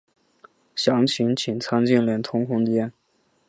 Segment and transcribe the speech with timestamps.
[0.75, 2.91] 详情请参见连通空间。